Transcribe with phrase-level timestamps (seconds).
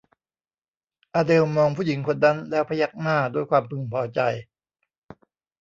[1.13, 4.19] อเดลมองผู้หญิงคนนั้นแล้วพยักหน้าด้วยความพึงพอใจ